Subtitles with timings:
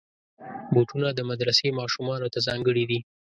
[0.73, 2.99] بوټونه د مدرسې ماشومانو ته ځانګړي دي.